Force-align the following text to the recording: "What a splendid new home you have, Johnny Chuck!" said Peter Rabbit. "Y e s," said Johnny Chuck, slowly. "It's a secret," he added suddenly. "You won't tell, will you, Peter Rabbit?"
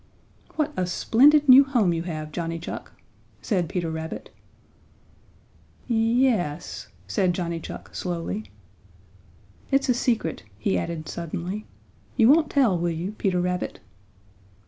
"What 0.55 0.73
a 0.75 0.87
splendid 0.87 1.47
new 1.47 1.63
home 1.63 1.93
you 1.93 2.01
have, 2.01 2.31
Johnny 2.31 2.57
Chuck!" 2.57 2.93
said 3.39 3.69
Peter 3.69 3.91
Rabbit. 3.91 4.31
"Y 5.87 5.95
e 5.95 6.27
s," 6.29 6.87
said 7.05 7.33
Johnny 7.35 7.59
Chuck, 7.59 7.93
slowly. 7.93 8.49
"It's 9.69 9.89
a 9.89 9.93
secret," 9.93 10.41
he 10.57 10.75
added 10.75 11.07
suddenly. 11.07 11.67
"You 12.17 12.29
won't 12.29 12.49
tell, 12.49 12.79
will 12.79 12.89
you, 12.89 13.11
Peter 13.11 13.39
Rabbit?" 13.39 13.79